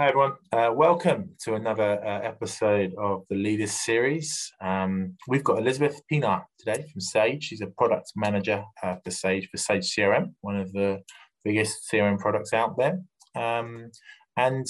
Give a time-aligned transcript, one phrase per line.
[0.00, 0.34] Hi, everyone.
[0.52, 4.52] Uh, welcome to another uh, episode of the Leaders Series.
[4.60, 7.42] Um, we've got Elizabeth Pienaar today from Sage.
[7.42, 11.02] She's a product manager uh, for Sage, for Sage CRM, one of the
[11.44, 13.00] biggest CRM products out there.
[13.34, 13.90] Um,
[14.36, 14.64] and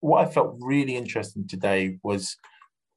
[0.00, 2.34] what I felt really interesting today was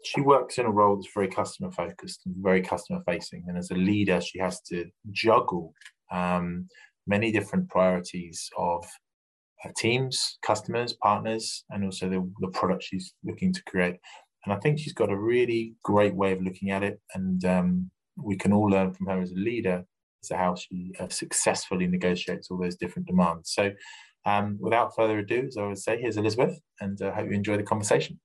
[0.06, 3.44] she works in a role that's very customer focused and very customer facing.
[3.50, 5.74] And as a leader, she has to juggle
[6.14, 6.70] um,
[7.08, 8.86] many different priorities of
[9.72, 13.98] teams, customers, partners, and also the, the product she's looking to create.
[14.46, 17.00] And I think she's got a really great way of looking at it.
[17.14, 19.86] And um, we can all learn from her as a leader
[20.22, 23.52] as to how she uh, successfully negotiates all those different demands.
[23.54, 23.72] So,
[24.26, 27.36] um, without further ado, as I would say, here's Elizabeth, and I uh, hope you
[27.36, 28.20] enjoy the conversation.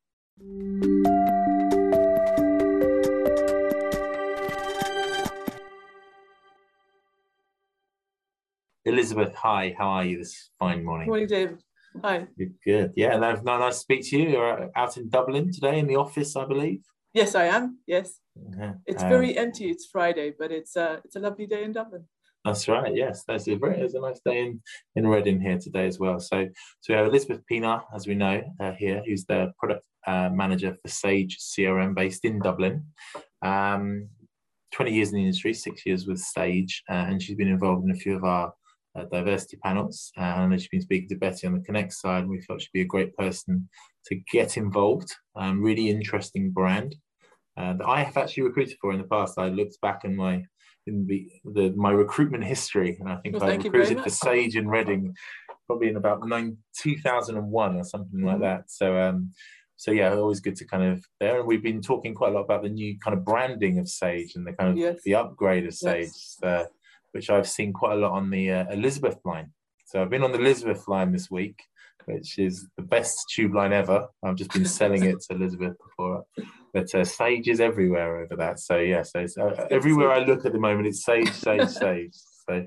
[8.89, 11.09] Elizabeth, hi, how are you this fine morning?
[11.09, 11.63] Morning, David.
[12.03, 12.27] Hi.
[12.39, 12.93] Good, good.
[12.97, 14.29] Yeah, nice, nice to speak to you.
[14.31, 16.81] You're out in Dublin today in the office, I believe.
[17.13, 17.81] Yes, I am.
[17.87, 18.19] Yes.
[18.59, 18.75] Yeah.
[18.87, 19.69] It's um, very empty.
[19.69, 22.05] It's Friday, but it's uh, it's a lovely day in Dublin.
[22.47, 22.95] That's right.
[22.95, 24.63] Yes, that's a very it's a nice day in
[24.97, 26.19] in Reading here today as well.
[26.19, 26.49] So
[26.81, 30.75] so we have Elizabeth Pienaar, as we know uh, here, who's the product uh, manager
[30.81, 32.87] for Sage CRM based in Dublin.
[33.43, 34.09] Um,
[34.73, 37.91] 20 years in the industry, six years with Sage, uh, and she's been involved in
[37.91, 38.53] a few of our
[38.99, 40.13] uh, diversity panels.
[40.17, 42.41] Uh, and I know she's been speaking to Betty on the Connect side, and we
[42.41, 43.69] felt she'd be a great person
[44.07, 45.15] to get involved.
[45.37, 46.97] Um, really interesting brand
[47.57, 49.39] uh, that I have actually recruited for in the past.
[49.39, 50.45] I looked back in my
[50.87, 54.69] in the, the my recruitment history, and I think well, I recruited for Sage in
[54.69, 55.15] Reading
[55.67, 58.27] probably in about nine, 2001 or something mm-hmm.
[58.27, 58.71] like that.
[58.71, 59.33] So um,
[59.77, 61.39] so yeah, always good to kind of there.
[61.39, 64.35] And we've been talking quite a lot about the new kind of branding of Sage
[64.35, 65.01] and the kind of yes.
[65.05, 66.07] the upgrade of Sage.
[66.07, 66.37] Yes.
[66.43, 66.65] Uh,
[67.19, 69.51] which I've seen quite a lot on the uh, Elizabeth line.
[69.87, 71.61] So I've been on the Elizabeth line this week,
[72.05, 74.07] which is the best tube line ever.
[74.23, 76.23] I've just been selling it to Elizabeth before,
[76.73, 78.61] but uh, Sage is everywhere over that.
[78.61, 82.15] So yeah, so uh, everywhere I look at the moment, it's Sage, Sage, Sage.
[82.49, 82.65] So,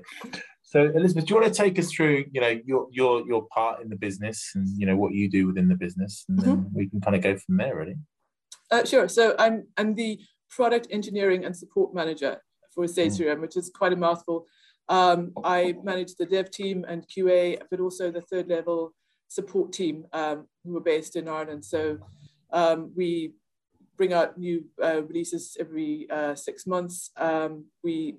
[0.64, 3.80] so Elizabeth, do you want to take us through, you know, your your your part
[3.80, 6.76] in the business and you know what you do within the business, and then mm-hmm.
[6.76, 7.96] we can kind of go from there, really.
[8.70, 9.08] Uh, sure.
[9.08, 10.20] So I'm I'm the
[10.50, 12.42] product engineering and support manager
[12.74, 14.46] for Sage CRM, which is quite a mouthful.
[14.88, 18.94] Um, I manage the dev team and QA, but also the third level
[19.28, 21.64] support team um, who are based in Ireland.
[21.64, 21.98] So
[22.52, 23.32] um, we
[23.96, 27.10] bring out new uh, releases every uh, six months.
[27.16, 28.16] Um, we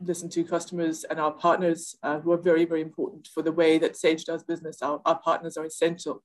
[0.00, 3.78] listen to customers and our partners uh, who are very, very important for the way
[3.78, 4.82] that Sage does business.
[4.82, 6.22] Our, our partners are essential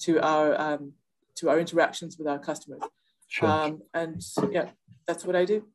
[0.00, 0.92] to our, um,
[1.36, 2.82] to our interactions with our customers.
[3.28, 3.48] Sure.
[3.48, 4.70] Um, and yeah,
[5.06, 5.66] that's what I do.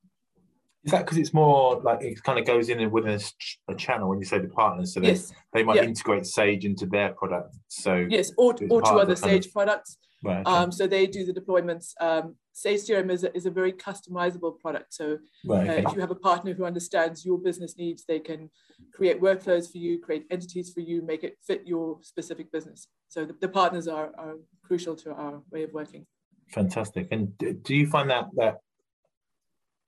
[0.85, 3.75] Is that because it's more like it kind of goes in and within a, a
[3.75, 5.33] channel when you say the partners, so they, yes.
[5.51, 5.83] they might yeah.
[5.83, 7.55] integrate Sage into their product.
[7.67, 9.97] So yes, or, or to other Sage of, products.
[10.23, 10.49] Right, okay.
[10.49, 11.93] um, so they do the deployments.
[11.99, 14.93] Um, Sage CRM is a, is a very customizable product.
[14.93, 15.83] So right, okay.
[15.83, 18.51] uh, if you have a partner who understands your business needs, they can
[18.93, 22.87] create workflows for you, create entities for you, make it fit your specific business.
[23.07, 26.05] So the, the partners are, are crucial to our way of working.
[26.51, 27.07] Fantastic.
[27.11, 28.57] And do you find that that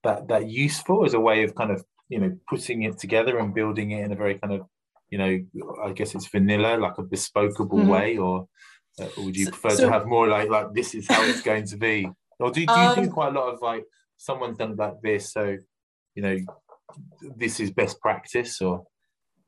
[0.04, 3.54] that that useful as a way of kind of you know putting it together and
[3.54, 4.62] building it in a very kind of
[5.10, 5.40] you know
[5.84, 7.88] I guess it's vanilla like a bespokeable mm-hmm.
[7.88, 8.48] way or,
[9.00, 11.42] uh, or would you prefer so, to have more like like this is how it's
[11.42, 12.10] going to be
[12.40, 13.84] or do, do you um, do quite a lot of like
[14.18, 15.58] someone's done like this so
[16.16, 16.38] you know
[17.36, 18.84] this is best practice or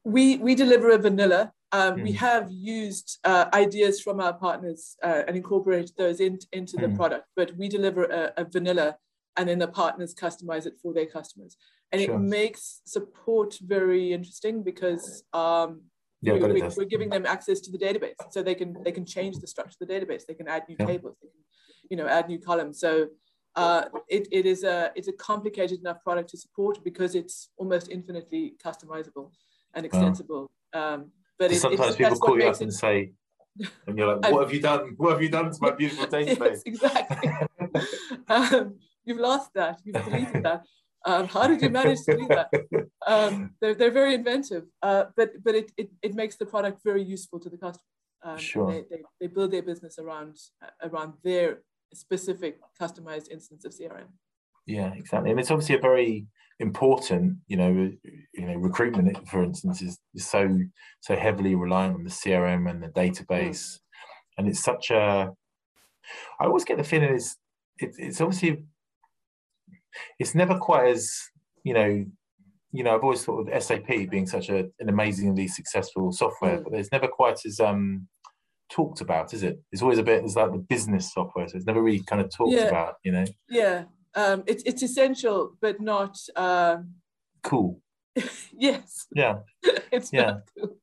[0.04, 2.04] we we deliver a vanilla um, mm.
[2.04, 6.88] we have used uh, ideas from our partners uh, and incorporated those in, into the
[6.88, 6.96] mm.
[6.96, 8.98] product but we deliver a, a vanilla
[9.38, 11.58] and then the partners customize it for their customers.
[11.92, 12.16] And sure.
[12.16, 15.82] it makes support very interesting because um,
[16.22, 19.38] yeah, we, are giving them access to the database, so they can they can change
[19.38, 20.26] the structure of the database.
[20.26, 20.86] They can add new yeah.
[20.86, 21.40] tables, they can,
[21.90, 22.80] you know, add new columns.
[22.80, 23.08] So
[23.56, 27.90] uh, it, it is a it's a complicated enough product to support because it's almost
[27.90, 29.32] infinitely customizable
[29.74, 30.52] and extensible.
[30.74, 33.12] Um, but it, sometimes people call you up and say,
[33.88, 34.94] and you're like, "What have you done?
[34.98, 37.32] What have you done to my beautiful database?" yes, exactly.
[38.28, 38.75] um,
[39.06, 40.63] you've lost that, you've deleted that.
[41.06, 42.50] Um, how did you manage to do that?
[43.07, 47.01] Um, they're, they're very inventive, uh, but but it, it, it makes the product very
[47.01, 47.81] useful to the customer.
[48.24, 48.72] Um, sure.
[48.72, 50.36] They, they, they, build their business around
[50.84, 51.62] around their
[51.94, 54.10] specific customized instance of CRM.
[54.68, 56.28] Yeah, exactly, and it's obviously a very
[56.60, 57.38] important.
[57.48, 57.92] You know,
[58.34, 60.60] you know, recruitment, for instance, is, is so
[61.00, 63.80] so heavily reliant on the CRM and the database, mm.
[64.38, 65.31] and it's such a.
[66.40, 67.38] I always get the feeling is
[67.80, 68.63] it, it's obviously
[70.19, 71.12] it's never quite as
[71.63, 72.06] you know
[72.71, 76.63] you know i've always thought of sap being such a, an amazingly successful software mm.
[76.63, 78.07] but it's never quite as um
[78.69, 79.62] talked about, is it?
[79.71, 80.24] It's always a bit.
[80.24, 82.68] It's like the business software, so it's never really kind of talked Yeah.
[82.68, 82.95] about.
[83.03, 86.18] You know, Yeah, um, it's it's essential, but not.
[86.36, 86.95] Um,
[87.44, 87.81] cool.
[88.57, 89.39] yes, Yeah,
[89.91, 90.21] it's Yeah.
[90.31, 90.77] not cool.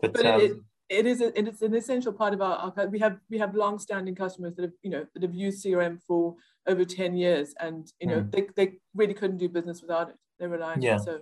[0.00, 0.52] but, But um, it,
[0.88, 3.54] it is a, it is an essential part of our, our we have we have
[3.54, 6.34] long-standing customers that have you know that have used CRM for
[6.68, 8.30] over 10 years and you know Mm.
[8.32, 10.96] they, they really couldn't do business without it they rely on Yeah.
[10.96, 11.20] it so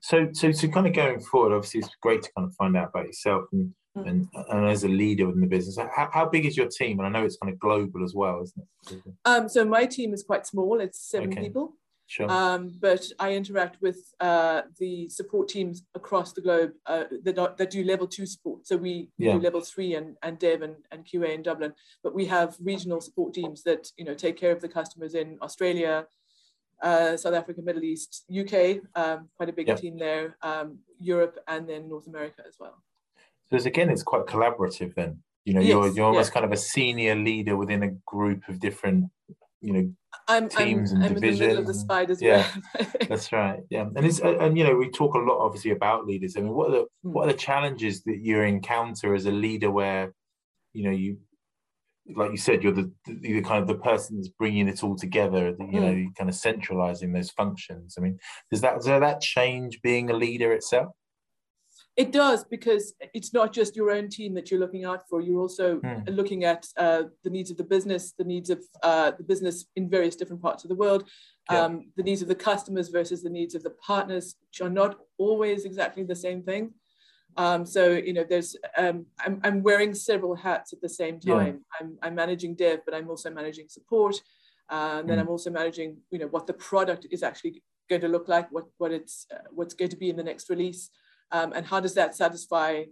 [0.00, 1.52] so so so kind of going forward.
[1.54, 3.74] Obviously, it's great to kind of find out about yourself and.
[3.96, 4.06] Mm.
[4.08, 7.00] And, and as a leader within the business, how, how big is your team?
[7.00, 9.02] And I know it's kind of global as well, isn't it?
[9.24, 11.40] um so my team is quite small it's seven Okay.
[11.40, 11.72] people
[12.08, 12.30] Sure.
[12.30, 17.54] um but I interact with uh the support teams across the globe uh, that are,
[17.58, 19.34] that do level two support so we, Yeah.
[19.34, 23.00] do level three and and dev and, and QA in Dublin but we have regional
[23.02, 26.06] support teams that you know take care of the customers in Australia
[26.82, 31.68] uh, South Africa, Middle East, UK, um, quite a big team there, um, Europe, and
[31.68, 32.82] then North America as well.
[33.50, 34.94] So it's, again, it's quite collaborative.
[34.94, 36.34] Then you know, you're you're almost yeah.
[36.34, 39.06] kind of a senior leader within a group of different,
[39.60, 39.92] you know,
[40.28, 41.80] I'm, Teams I'm, and I'm in the middle of the divisions.
[41.80, 42.46] spiders Yeah.
[43.08, 43.60] That's right.
[43.70, 46.36] Yeah, and it's and you know we talk a lot obviously about leaders.
[46.36, 47.12] I mean, what are the Hmm.
[47.12, 50.12] what are the challenges that you encounter as a leader where,
[50.72, 51.18] you know, you
[52.16, 55.54] like you said, you're the you're kind of the person that's bringing it all together.
[55.58, 55.98] You know, Hmm.
[55.98, 57.96] you kind of centralizing those functions.
[57.98, 58.18] I mean,
[58.50, 60.94] does that does that change being a leader itself?
[61.98, 65.20] It does because it's not just your own team that you're looking out for.
[65.20, 66.16] You're also Mm.
[66.16, 69.90] looking at uh, the needs of the business, the needs of uh, the business in
[69.90, 71.02] various different parts of the world,
[71.50, 71.64] Yeah.
[71.64, 74.92] um, the needs of the customers versus the needs of the partners, which are not
[75.18, 76.64] always exactly the same thing.
[77.36, 81.34] Um, so you know, there's um, I'm, I'm wearing several hats at the same Yeah.
[81.34, 81.64] time.
[81.80, 84.14] I'm, I'm managing dev, but I'm also managing support,
[84.70, 85.22] uh, and then Mm.
[85.22, 87.52] I'm also managing you know what the product is actually
[87.90, 90.48] going to look like, what what it's uh, what's going to be in the next
[90.48, 90.90] release
[91.32, 92.84] um, and how does that satisfy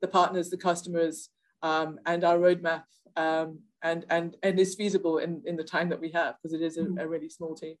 [0.00, 1.30] the partners, the customers,
[1.62, 2.84] um, and our roadmap,
[3.16, 6.62] um, and and and is feasible in in the time that we have because it
[6.62, 7.00] is a, Mm.
[7.02, 7.76] a really small team.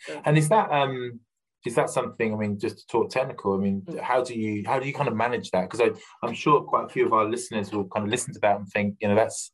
[0.00, 1.20] So, And is that um
[1.64, 2.32] is that something?
[2.32, 3.54] I mean, just to talk technical.
[3.54, 4.00] I mean, Mm.
[4.00, 5.70] how do you how do you kind of manage that?
[5.70, 8.56] Because I'm sure quite a few of our listeners will kind of listen to that
[8.58, 9.52] and think, you know, that's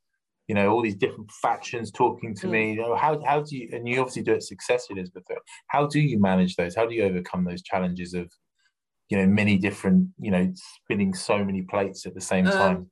[0.49, 2.51] you know all these different factions talking to Mm.
[2.51, 2.71] me.
[2.73, 3.69] You know, how how do you?
[3.73, 5.25] And you obviously do it successfully, Elizabeth.
[5.29, 6.75] but How do you manage those?
[6.75, 8.27] How do you overcome those challenges of
[9.13, 10.45] you know many different you know
[10.79, 12.91] spinning so many plates at the same Um, time?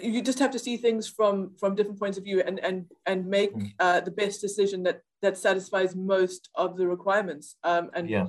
[0.00, 2.78] you just have to see things from from different points of view and and
[3.10, 3.72] and make Mm.
[3.84, 7.46] uh, the best decision that that satisfies most of the requirements.
[7.70, 8.26] Um, and yeah,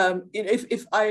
[0.00, 1.06] um, you know, if if I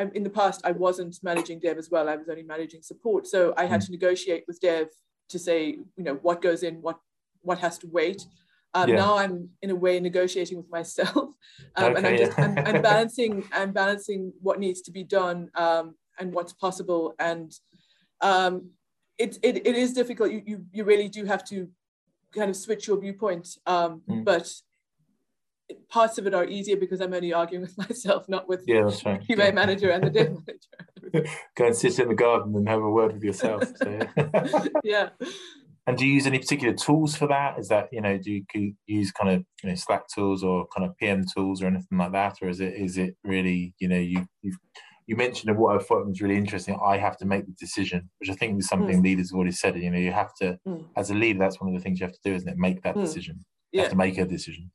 [0.00, 3.22] um, in the past I wasn't managing dev as well, I was only managing support,
[3.34, 3.86] so I had Mm.
[3.86, 4.86] to negotiate with dev
[5.32, 5.58] to say
[5.98, 6.98] you know what goes in, what
[7.48, 8.20] what has to wait.
[8.74, 8.96] Um, Yeah.
[8.96, 11.16] Now I'm in a way negotiating with myself,
[11.76, 12.44] um, and I'm Okay, just yeah.
[12.44, 17.52] I'm, I'm balancing I'm balancing what needs to be done um, and what's possible, and
[18.20, 18.70] um,
[19.18, 20.30] it, it it is difficult.
[20.30, 21.68] You, you you really do have to
[22.34, 24.24] kind of switch your viewpoint, um, Mm.
[24.24, 24.52] but
[25.90, 29.04] parts of it are easier because I'm only arguing with myself, not with yeah, that's
[29.04, 29.20] right.
[29.26, 31.30] QA manager and the dev manager.
[31.56, 33.64] Go and sit in the garden and have a word with yourself.
[33.76, 33.98] So,
[34.84, 35.08] yeah.
[35.88, 37.58] And do you use any particular tools for that?
[37.58, 40.86] Is that you know do you, use kind of you know Slack tools or kind
[40.86, 43.96] of PM tools or anything like that, or is it is it really you know
[43.96, 44.54] you you
[45.06, 46.78] you mentioned what I thought was really interesting.
[46.84, 49.78] I have to make the decision, which I think is something leaders have already said.
[49.78, 50.84] You know, you have to Mm.
[50.94, 51.38] as a leader.
[51.38, 52.58] That's one of the things you have to do, isn't it?
[52.58, 53.00] Make that Mm.
[53.00, 53.44] decision.
[53.72, 53.82] You Yeah.
[53.84, 54.70] have to make a decision.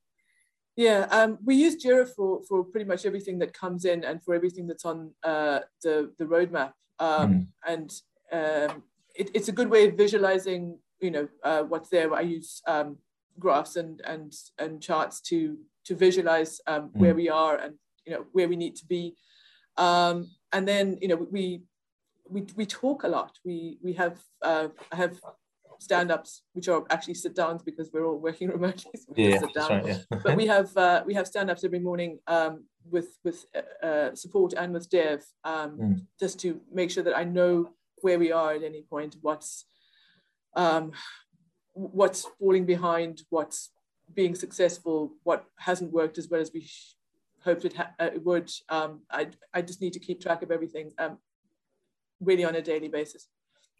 [0.75, 4.33] Yeah, um, we use Jira for, for pretty much everything that comes in and for
[4.33, 6.73] everything that's on uh, the, the roadmap.
[6.97, 7.93] Um, And
[8.31, 8.81] um,
[9.15, 12.13] it, it's a good way of visualizing, you know, uh, what's there.
[12.13, 12.97] I use um,
[13.37, 18.25] graphs and, and, and charts to, to visualize um, where we are and, you know,
[18.31, 19.15] where we need to be.
[19.77, 21.63] Um, and then, you know, we,
[22.29, 23.37] we, we talk a lot.
[23.43, 25.19] We, we have, uh, I have
[25.79, 28.91] stand-ups, which are actually sit-downs because we're all working remotely.
[28.95, 29.85] So we Yeah, sit down right.
[29.85, 30.17] Yeah.
[30.23, 34.53] but we have uh, we have stand-ups every morning um, with with uh, uh, support
[34.53, 36.05] and with dev um, Mm.
[36.19, 39.65] just to make sure that I know where we are at any point, what's
[40.55, 40.91] um,
[41.73, 43.71] what's falling behind, what's
[44.13, 46.69] being successful, what hasn't worked as well as we
[47.43, 48.49] hoped it, uh, it would.
[48.69, 51.17] Um, I I just need to keep track of everything um,
[52.21, 53.27] really on a daily basis.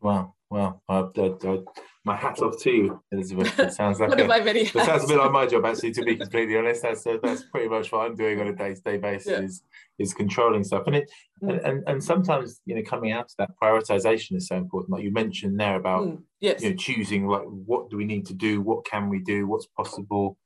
[0.03, 0.81] Wow, wow.
[0.89, 1.60] I, I,
[2.05, 3.57] my hat off to you, Elizabeth.
[3.57, 5.93] It sounds like a, my sounds a bit like my job, actually.
[5.93, 8.98] To be completely honest, that's uh, that's pretty much what I'm doing on a day-to-day
[8.98, 9.39] basis Yeah.
[9.39, 9.63] is
[10.00, 11.10] is controlling stuff, and it
[11.41, 14.91] and, and and sometimes you know coming out to that prioritization is so important.
[14.91, 16.62] Like you mentioned there about Mm, yes.
[16.62, 19.67] you know choosing like what do we need to do, what can we do, what's
[19.67, 20.38] possible.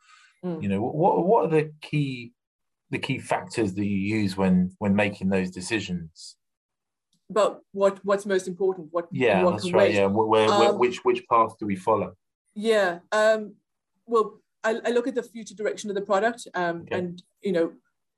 [0.46, 0.62] Mm.
[0.62, 2.34] You know what what what are the key
[2.92, 6.36] the key factors that you use when when making those decisions?
[7.30, 8.88] About what what's most important.
[8.92, 9.90] What yeah, what that's right.
[9.90, 9.96] wait.
[9.96, 12.14] Yeah, where, where, where- Um, which which path do we follow?
[12.56, 13.00] Yeah.
[13.12, 13.56] Um,
[14.06, 16.98] well, I, I look at the future direction of the product, um, Okay.
[16.98, 17.74] and you know,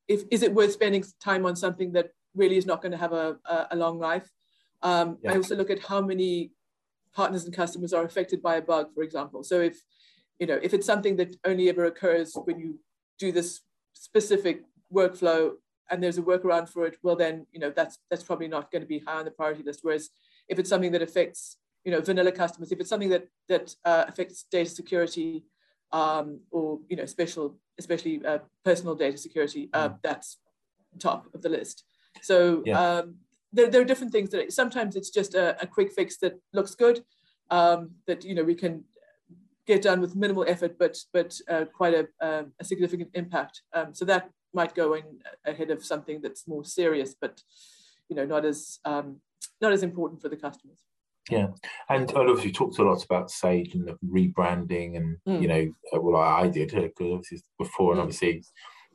[0.08, 3.14] if is it worth spending time on something that really is not going to have
[3.14, 4.30] a, a, a long life?
[4.82, 5.34] Um, Yeah.
[5.34, 6.52] I also look at how many
[7.14, 9.44] partners and customers are affected by a bug, for example.
[9.44, 9.82] So if
[10.40, 12.80] you know, if it's something that only ever occurs when you
[13.18, 13.62] do this
[13.94, 14.64] specific
[14.94, 15.52] workflow
[15.90, 18.82] and there's a workaround for it, well then you know that's that's probably not going
[18.82, 19.80] to be high on the priority list.
[19.84, 20.10] Whereas
[20.48, 24.06] if it's something that affects you know vanilla customers, if it's something that that uh,
[24.08, 25.46] affects data security
[25.92, 30.38] um, or you know special especially uh, personal data security, uh, that's
[31.00, 31.84] top of the list.
[32.22, 32.80] So Yeah.
[32.82, 33.16] um,
[33.54, 36.76] there, there are different things that sometimes it's just a, a quick fix that looks
[36.76, 37.04] good
[37.50, 38.84] um, that you know we can
[39.66, 43.62] get done with minimal effort, but but uh, quite a, um, a significant impact.
[43.74, 45.04] Um, so that might go in
[45.46, 47.42] ahead of something that's more serious, but
[48.10, 49.18] you know not as um,
[49.62, 50.80] not as important for the customers.
[51.30, 51.48] Yeah,
[51.90, 55.42] and obviously, you talked a lot about Sage and the rebranding, and Mm.
[55.42, 58.04] you know, uh, well, I, did because obviously before, and Mm.
[58.04, 58.44] obviously,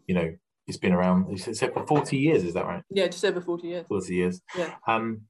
[0.07, 0.35] you know,
[0.67, 1.27] it's been around.
[1.31, 2.43] It's for forty years.
[2.43, 2.83] Is that right?
[2.91, 3.87] Yeah, just over forty years.
[3.87, 4.41] Forty years.
[4.59, 4.75] Yeah.
[4.89, 5.23] Um,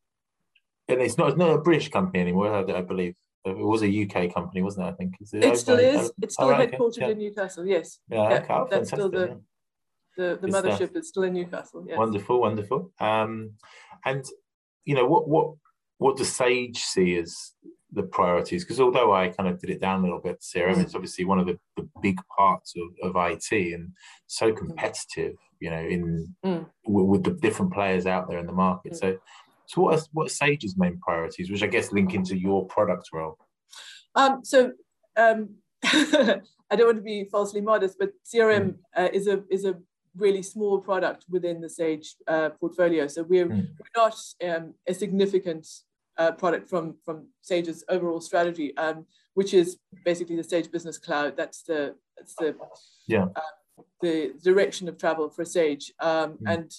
[0.89, 2.49] and it's not it's not a British company anymore.
[2.55, 4.91] I, I believe it was a UK company, wasn't it?
[4.91, 5.97] I think Is It still is.
[5.97, 7.09] over- It's oh, still right, okay, headquartered yeah.
[7.09, 7.67] in Newcastle.
[7.67, 9.43] Yes, Yeah, yeah, okay, oh, that's still fantastic, the
[10.17, 11.85] the, the mothership is still in Newcastle.
[11.87, 11.99] Yes.
[11.99, 12.93] Wonderful, wonderful.
[13.01, 13.53] Um,
[14.05, 14.25] and
[14.85, 15.55] you know what what
[15.99, 17.53] what does Sage see as
[17.93, 18.65] the priorities?
[18.65, 20.83] Because although I kind of did it down a little bit, CRM Mm.
[20.83, 23.93] it's obviously one of the, the big parts of, of IT and
[24.27, 25.35] so competitive.
[25.61, 26.67] You know, in Mm.
[26.85, 28.93] w- with the different players out there in the market.
[28.93, 28.99] Mm.
[28.99, 29.19] So,
[29.67, 31.51] so what are, what are Sage's main priorities?
[31.51, 33.39] Which I guess link into your product role.
[34.15, 34.73] Um, so
[35.17, 35.55] um,
[35.85, 39.75] I don't want to be falsely modest, but CRM uh, is a is a
[40.17, 43.07] really small product within the Sage uh, portfolio.
[43.09, 43.69] So we're, Mm.
[43.79, 45.67] we're not um, a significant
[46.17, 51.37] uh, product from from Sage's overall strategy, um, which is basically the Sage Business Cloud.
[51.37, 52.57] That's the that's the
[53.09, 53.27] Yeah.
[53.35, 56.53] uh, the direction of travel for Sage, um, Mm.
[56.55, 56.71] and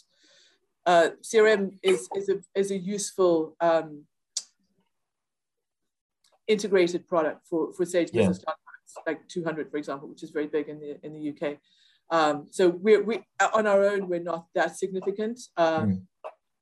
[0.86, 4.06] uh, CRM is is a is a useful um,
[6.48, 8.22] integrated product for, for Sage Yeah.
[8.22, 8.56] Business Cloud
[9.06, 11.58] like 200, for example, which is very big in the in the UK.
[12.10, 16.08] Um, so we're we on our own we're not that significant um,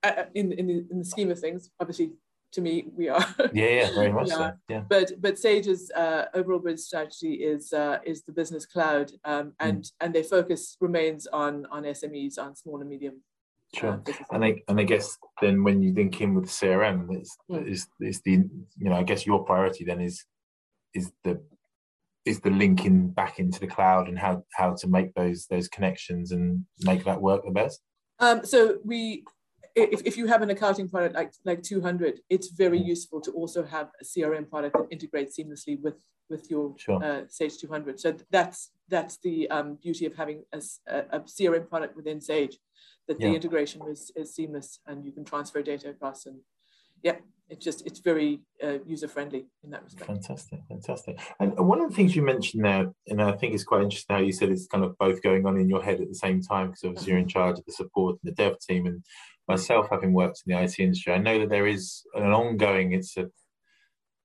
[0.04, 1.70] uh, in in the, in the scheme of things.
[1.80, 2.14] Obviously,
[2.54, 3.26] to me we are.
[3.54, 4.52] Yeah, yeah, very much so.
[4.70, 9.54] Yeah, but but Sage's uh, overall business strategy is uh, is the business cloud, um,
[9.60, 13.16] and and their focus remains on on SMEs, on small and medium.
[13.76, 13.98] uh, sure.
[13.98, 14.26] businesses.
[14.32, 17.68] And I and I guess then when you link in with CRM, it's Mm.
[17.70, 18.32] is is the
[18.78, 20.24] you know I guess your priority then is
[20.94, 21.42] is the
[22.26, 26.32] is the linking back into the cloud and how how to make those those connections
[26.32, 27.82] and make that work the best.
[28.20, 29.26] Um, so we,
[29.76, 32.86] if, if you have an accounting product like like 200, it's very Mm.
[32.86, 35.96] useful to also have a CRM product that integrates seamlessly with
[36.30, 37.04] with your Sure.
[37.04, 38.00] uh, Sage 200.
[38.00, 42.58] So that's that's the um, beauty of having a CRM product within Sage,
[43.08, 43.30] that Yeah.
[43.30, 46.26] the integration is, is seamless and you can transfer data across.
[46.26, 46.40] And
[47.02, 47.18] yeah,
[47.54, 50.08] it's just it's very uh, user friendly in that respect.
[50.08, 51.20] Fantastic, fantastic.
[51.40, 54.22] And one of the things you mentioned there, and I think it's quite interesting how
[54.22, 56.68] you said it's kind of both going on in your head at the same time,
[56.68, 58.88] because obviously you're in charge of the support and the dev team.
[58.88, 59.04] And
[59.48, 62.94] myself, having worked in the IT industry, I know that there is an ongoing.
[62.94, 63.26] It's a,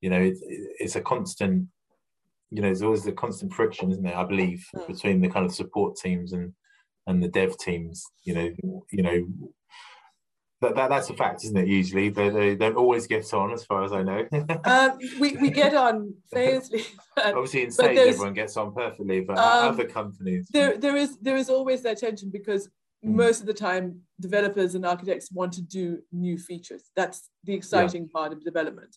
[0.00, 0.40] you know, it's
[0.82, 1.68] it's a constant.
[2.50, 4.16] You know, there's always a constant friction, isn't there?
[4.16, 4.86] I believe Mm.
[4.86, 6.54] between the kind of support teams and
[7.06, 8.04] and the dev teams.
[8.24, 9.18] You know, you know.
[10.60, 11.68] That, that, that's a fact, isn't it?
[11.68, 14.26] Usually, they, they don't always get on, as far as I know.
[14.64, 16.84] Um, we, we get on famously,
[17.16, 20.48] but Obviously, in there's- everyone gets on perfectly, but Um, other companies.
[20.52, 22.68] there there is there is always that tension because
[23.06, 23.14] Mm.
[23.14, 28.08] most of the time developers and architects want to do new features that's the exciting
[28.08, 28.96] part of development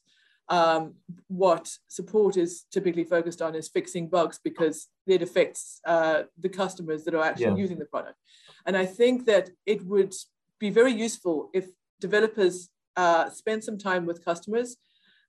[0.49, 0.95] um,
[1.27, 7.03] what support is typically focused on is fixing bugs because it affects uh, the customers
[7.03, 7.63] that are actually Yeah.
[7.65, 8.17] using the product
[8.65, 10.13] and i think that it would
[10.61, 11.65] be very useful if
[11.99, 12.55] developers
[13.03, 14.69] uh, spend some time with customers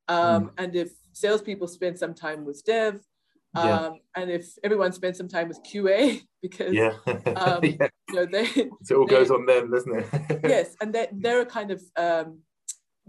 [0.09, 2.95] um, and if salespeople spend some time with dev
[3.55, 3.91] um, Yeah.
[4.19, 5.99] and if everyone spends some time with qa
[6.47, 6.93] because yeah.
[7.45, 7.89] um, yeah.
[8.09, 8.47] you know they
[8.89, 10.07] So it all they- goes on them, doesn't it?
[10.55, 12.29] yes and they, they're a kind of um,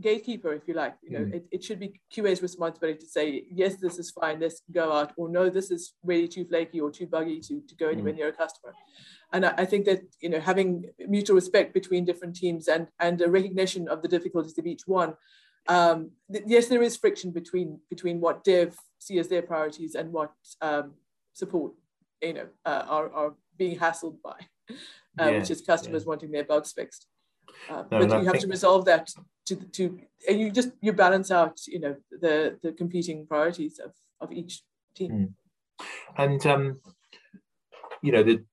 [0.01, 1.35] gatekeeper if you like you know Mm.
[1.35, 4.91] it, it should be qa's responsibility to say yes this is fine this can go
[4.91, 8.13] out or no this is really too flaky or too buggy to, to go anywhere
[8.13, 8.73] near a customer
[9.33, 13.21] and I, I think that you know having mutual respect between different teams and and
[13.21, 15.13] a recognition of the difficulties of each one
[15.67, 20.11] um, th- yes there is friction between between what dev see as their priorities and
[20.11, 20.31] what
[20.61, 20.93] um,
[21.33, 21.71] support
[22.21, 24.37] you know uh, are, are being hassled by
[25.19, 27.05] uh, Yeah, which is customers wanting their bugs fixed.
[27.69, 29.05] Uh, No, but I you have to resolve that
[29.47, 33.91] to to and you just you balance out you know the the competing priorities of
[34.21, 34.61] of each
[34.95, 35.11] team.
[35.11, 35.85] Mm.
[36.17, 36.79] And um,
[38.01, 38.43] you know the,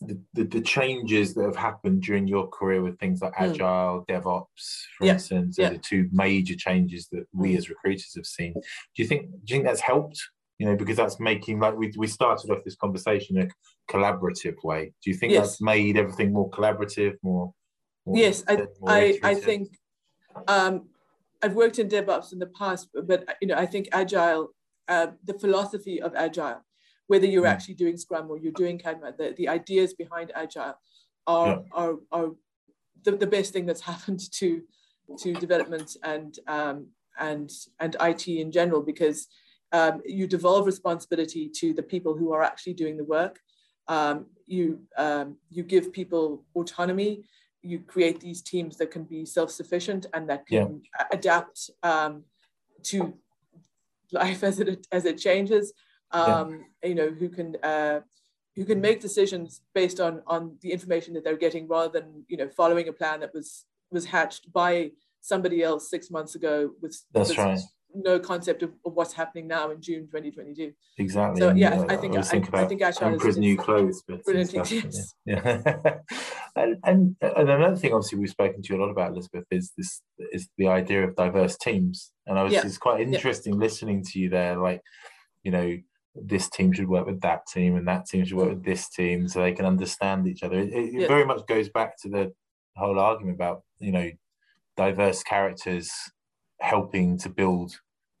[0.00, 3.44] the the changes that have happened during your career with things like hmm.
[3.44, 4.06] agile, mm.
[4.08, 5.12] DevOps, for yeah.
[5.14, 5.68] instance, yeah.
[5.68, 7.58] are the two major changes that we hmm.
[7.58, 8.52] as recruiters have seen.
[8.54, 10.20] Do you think do you think that's helped?
[10.58, 14.56] You know, because that's making like we we started off this conversation in a collaborative
[14.62, 14.92] way.
[15.02, 15.46] Do you think yes.
[15.46, 17.52] that's made everything more collaborative, more?
[18.04, 19.68] more yes, I I, I think
[20.48, 20.86] um,
[21.42, 24.50] I've worked in DevOps in the past, but you know I think agile,
[24.88, 26.62] uh, the philosophy of agile
[27.06, 27.50] whether you're mm.
[27.50, 30.78] actually doing Scrum or you're doing Kanban, the, the ideas behind Agile
[31.26, 31.58] are, yeah.
[31.72, 32.30] are, are
[33.04, 34.62] the, the best thing that's happened to,
[35.18, 36.86] to development and, um,
[37.18, 37.50] and,
[37.80, 39.28] and IT in general, because
[39.72, 43.40] um, you devolve responsibility to the people who are actually doing the work.
[43.88, 47.24] Um, you, um, you give people autonomy.
[47.64, 51.06] You create these teams that can be self-sufficient and that can yeah.
[51.12, 52.24] adapt um,
[52.84, 53.14] to
[54.12, 55.72] life as it, as it changes
[56.14, 56.88] um, yeah.
[56.88, 58.00] you know, who can uh,
[58.56, 62.36] who can make decisions based on on the information that they're getting, rather than you
[62.36, 66.96] know following a plan that was was hatched by somebody else six months ago with
[67.12, 67.58] that's right
[67.94, 70.72] no concept of, of, what's happening now in June 2022.
[70.98, 71.40] Exactly.
[71.40, 74.52] So yeah, yeah I, think I, I, I think Agile is new clothes, but brilliant.
[74.52, 75.14] Yes.
[75.24, 75.62] Yeah.
[76.56, 79.72] and, and, and another thing, obviously, we've spoken to you a lot about Elizabeth is
[79.76, 82.62] this is the idea of diverse teams, and I was yeah.
[82.64, 83.60] it's quite interesting yeah.
[83.60, 84.80] listening to you there, like
[85.42, 85.76] you know
[86.14, 88.54] this team should work with that team and that team should work mm.
[88.54, 90.58] with this team so they can understand each other.
[90.58, 91.08] It, it yeah.
[91.08, 92.32] very much goes back to the
[92.76, 94.10] whole argument about, you know,
[94.76, 95.90] diverse characters
[96.60, 97.78] helping to build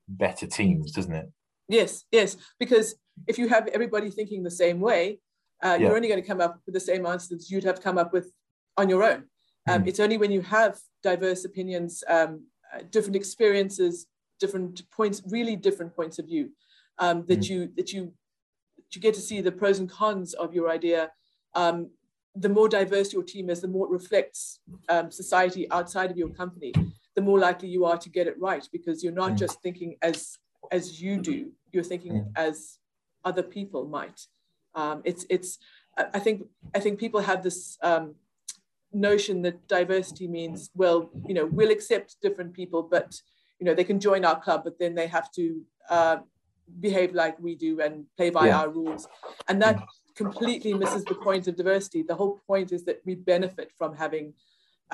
[0.08, 1.30] better teams, doesn't it?
[1.68, 2.36] Yes, yes.
[2.58, 2.94] Because
[3.26, 5.20] if you have everybody thinking the same way,
[5.62, 5.86] uh, yeah.
[5.86, 8.32] you're only going to come up with the same answers you'd have come up with
[8.76, 9.24] on your own.
[9.68, 9.88] Um, mm.
[9.88, 14.06] It's only when you have diverse opinions, um, uh, different experiences,
[14.40, 16.50] different points, really different points of view,
[16.98, 17.48] um, that mm.
[17.48, 18.12] you that you
[18.92, 21.10] you get to see the pros and cons of your idea.
[21.54, 21.90] Um,
[22.36, 26.28] the more diverse your team is, the more it reflects um, society outside of your
[26.28, 26.72] company.
[27.16, 29.38] The more likely you are to get it right because you're not mm.
[29.38, 30.38] just thinking as
[30.72, 31.52] as you do.
[31.72, 32.32] You're thinking mm.
[32.36, 32.78] as
[33.24, 34.26] other people might.
[34.74, 35.58] Um, it's it's.
[35.96, 38.16] I think I think people have this um,
[38.92, 43.20] notion that diversity means well, you know, we'll accept different people, but
[43.58, 46.16] you know they can join our club, but then they have to uh,
[46.80, 48.60] behave like we do and play by yeah.
[48.60, 49.06] our rules.
[49.48, 49.82] And that
[50.14, 52.02] completely misses the point of diversity.
[52.02, 54.34] The whole point is that we benefit from having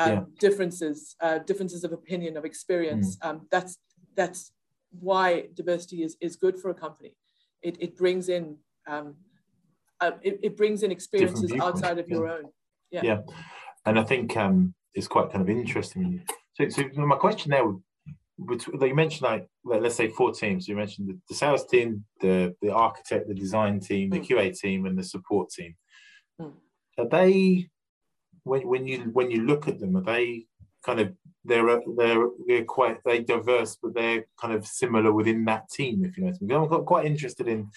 [0.00, 0.20] um, yeah.
[0.38, 3.16] differences, uh, differences of opinion, of experience.
[3.16, 3.28] Mm.
[3.28, 3.78] Um, that's
[4.16, 4.52] that's
[4.98, 7.14] why diversity is, is good for a company.
[7.62, 9.16] It, it brings in um,
[10.00, 12.14] uh, it, it brings in experiences outside of yeah.
[12.16, 12.44] your own.
[12.90, 13.00] Yeah.
[13.04, 13.18] Yeah.
[13.84, 16.22] And I think um, it's quite kind of interesting.
[16.54, 17.64] So, so my question there
[18.38, 20.66] would you mentioned like let's say four teams.
[20.66, 24.26] You mentioned the, the sales team, the the architect, the design team, the mm.
[24.26, 25.76] QA team, and the support team.
[26.40, 26.52] Mm.
[26.98, 27.68] Are they
[28.44, 30.46] when when you when you look at them, are they
[30.84, 31.12] kind of
[31.44, 36.04] they're they're they're quite they diverse, but they're kind of similar within that team.
[36.04, 37.70] If you know what I mean, I'm quite interested in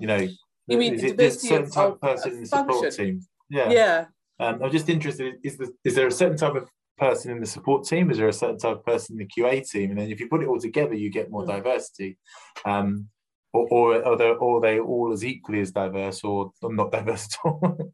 [0.00, 0.28] you know.
[0.66, 3.20] You mean is it a certain type of person in the support team?
[3.48, 3.70] Yeah.
[3.70, 4.04] Yeah.
[4.38, 5.34] Um, I'm just interested.
[5.42, 8.10] Is, the, is there a certain type of person in the support team?
[8.10, 9.90] Is there a certain type of person in the QA team?
[9.90, 11.48] And then if you put it all together, you get more mm.
[11.48, 12.16] diversity.
[12.64, 13.08] Um,
[13.52, 17.26] or, or are, they, or are they all as equally as diverse or not diverse
[17.26, 17.92] at all?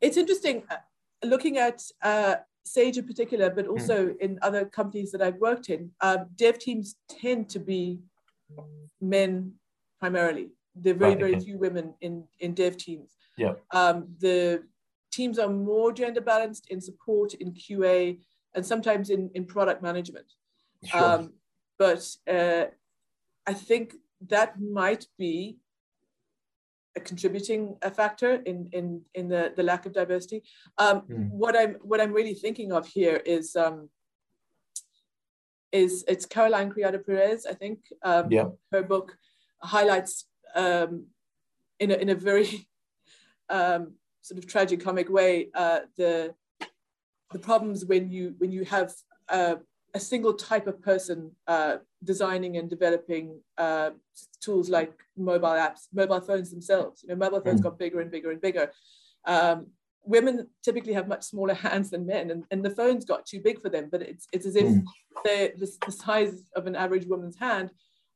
[0.00, 0.76] it's interesting uh,
[1.24, 4.18] looking at uh, Sage in particular, but also mm.
[4.20, 5.90] in other companies that I've worked in.
[6.00, 8.00] Um, dev teams tend to be
[9.00, 9.52] men
[10.00, 10.50] primarily.
[10.74, 11.32] There are very, right, okay.
[11.32, 13.16] very few women in, in dev teams.
[13.38, 13.54] Yeah.
[13.70, 14.64] Um, the
[15.12, 18.18] teams are more gender balanced in support, in QA,
[18.54, 20.26] and sometimes in, in product management.
[20.84, 21.04] Sure.
[21.04, 21.32] Um,
[21.78, 22.64] but uh,
[23.46, 23.94] I think
[24.28, 25.58] that might be
[26.96, 30.42] a contributing a factor in, in, in the, the lack of diversity.
[30.78, 31.30] Um, mm.
[31.30, 33.90] What I'm what I'm really thinking of here is um,
[35.72, 37.46] is it's Caroline Criado Perez.
[37.46, 38.48] I think um, yeah.
[38.72, 39.16] her book
[39.62, 41.06] highlights um,
[41.78, 42.66] in a, in a very
[43.50, 46.34] um, sort of tragic comic way uh, the
[47.32, 48.92] the problems when you when you have
[49.28, 49.56] uh,
[49.96, 53.90] a single type of person uh, designing and developing uh,
[54.42, 57.02] tools like mobile apps, mobile phones themselves.
[57.02, 57.64] You know, mobile phones mm.
[57.64, 58.70] got bigger and bigger and bigger.
[59.26, 59.68] Um,
[60.04, 63.62] women typically have much smaller hands than men, and, and the phones got too big
[63.62, 63.88] for them.
[63.90, 64.84] But it's it's as if mm.
[65.24, 65.52] the,
[65.86, 67.70] the size of an average woman's hand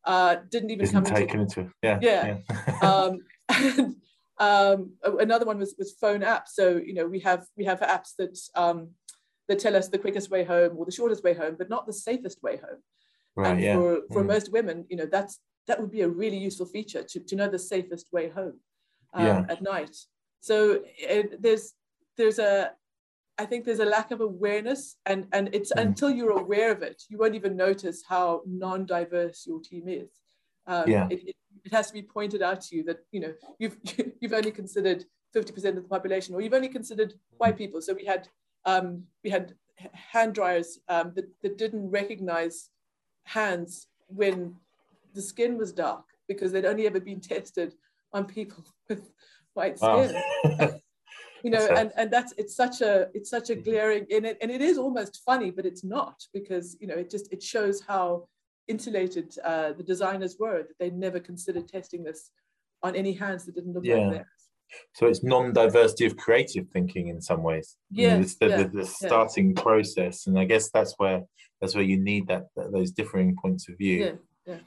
[0.04, 2.38] uh, didn't even Isn't come taken into, into yeah yeah.
[2.48, 2.78] yeah.
[2.82, 3.96] um, and,
[4.38, 6.48] um, another one was was phone apps.
[6.52, 8.90] So you know we have we have apps that um,
[9.50, 11.92] that tell us the quickest way home or the shortest way home, but not the
[11.92, 12.80] safest way home.
[13.34, 13.74] Right, and yeah.
[13.74, 14.28] for, for mm.
[14.28, 17.48] most women, you know, that's that would be a really useful feature to, to know
[17.48, 18.60] the safest way home
[19.12, 19.44] um, yeah.
[19.48, 19.96] at night.
[20.38, 21.74] So it, there's
[22.16, 22.70] there's a
[23.38, 25.80] I think there's a lack of awareness, and and it's mm.
[25.80, 30.10] until you're aware of it, you won't even notice how non-diverse your team is.
[30.68, 31.08] Um, yeah.
[31.10, 33.76] It, it, it, has to be pointed out to you that you know you've
[34.20, 37.82] you've only considered 50% of the population, or you've only considered white people.
[37.82, 38.28] So we had
[38.64, 39.54] um, we had
[39.92, 42.70] hand dryers um, that, that didn't recognize
[43.24, 44.54] hands when
[45.14, 47.74] the skin was dark because they'd only ever been tested
[48.12, 49.10] on people with
[49.54, 50.14] white skin.
[50.44, 50.70] Wow.
[51.42, 53.70] you know and and that's it's such a it's such a mm-hmm.
[53.70, 57.10] glaring in it and it is almost funny but it's not because you know it
[57.10, 58.28] just it shows how
[58.68, 62.30] insulated uh, the designers were that they never considered testing this
[62.82, 63.96] on any hands that didn't look yeah.
[63.96, 64.39] like theirs
[64.94, 68.68] so it's non-diversity of creative thinking in some ways yeah, you know, the, yeah, the,
[68.68, 69.62] the starting yeah.
[69.62, 71.22] process and i guess that's where
[71.60, 74.58] that's where you need that, that those differing points of view yeah, yeah.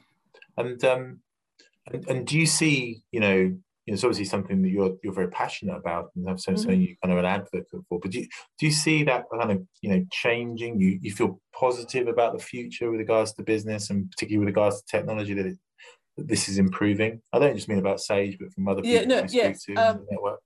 [0.58, 1.20] and um
[1.92, 3.54] and, and do you see you know
[3.86, 6.80] it's obviously something that you're you're very passionate about and have something mm-hmm.
[6.80, 8.00] you kind of an advocate for.
[8.00, 8.26] But do you,
[8.58, 10.80] do you see that kind of you know changing?
[10.80, 14.80] You you feel positive about the future with regards to business and particularly with regards
[14.80, 15.58] to technology that, it,
[16.16, 17.20] that this is improving?
[17.32, 19.66] I don't just mean about Sage, but from other people yeah, no, yes.
[19.76, 20.40] Um, network.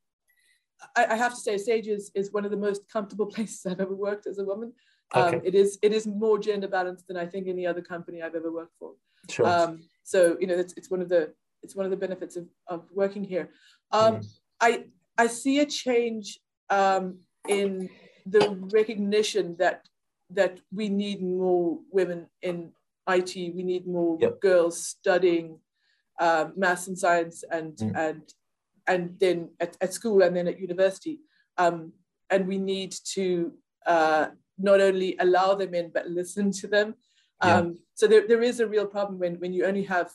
[0.96, 3.80] I, I, have to say, Sage is, is one of the most comfortable places I've
[3.80, 4.72] ever worked as a woman.
[5.14, 5.40] Um.
[5.42, 8.52] It is it is more gender balanced than I think any other company I've ever
[8.52, 8.92] worked for.
[9.30, 9.46] Sure.
[9.46, 12.46] Um, so you know, it's, it's one of the it's one of the benefits of,
[12.66, 13.48] of working here.
[13.90, 14.26] Um, mm.
[14.60, 14.84] I
[15.16, 17.88] I see a change um, in
[18.26, 19.88] the recognition that
[20.30, 22.72] that we need more women in
[23.08, 23.34] IT.
[23.54, 24.40] We need more yep.
[24.40, 25.58] girls studying
[26.18, 27.96] uh, maths and science and mm.
[27.96, 28.22] and
[28.86, 31.20] and then at, at school and then at university.
[31.56, 31.92] Um,
[32.30, 33.52] and we need to
[33.86, 36.94] uh, not only allow them in but listen to them.
[37.42, 37.56] Yeah.
[37.56, 40.10] Um, so there, there is a real problem when, when you only have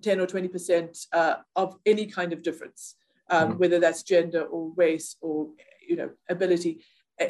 [0.00, 2.96] 10 or 20% uh, of any kind of difference,
[3.30, 3.58] um, mm.
[3.58, 5.48] whether that's gender or race or
[5.86, 6.84] you know ability.
[7.18, 7.28] Eh,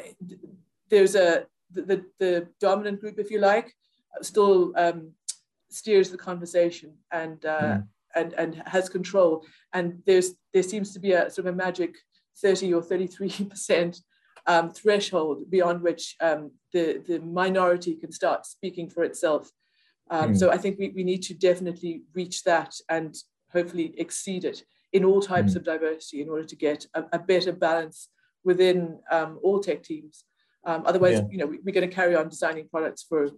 [0.89, 3.73] there's a the, the dominant group, if you like,
[4.21, 5.11] still um,
[5.69, 7.87] steers the conversation and uh, mm.
[8.15, 9.45] and and has control.
[9.73, 11.95] And there's there seems to be a sort of a magic
[12.41, 13.99] 30 or 33 percent
[14.45, 19.49] um, threshold beyond which um, the the minority can start speaking for itself
[20.09, 20.37] um, mm.
[20.39, 23.15] So I think we, we need to definitely reach that and
[23.51, 25.57] hopefully exceed it in all types mm.
[25.57, 28.09] of diversity in order to get a, a better balance
[28.43, 30.25] within um, all tech teams.
[30.65, 31.27] Um, otherwise, yeah.
[31.31, 33.29] you know, we, are going to carry on designing products for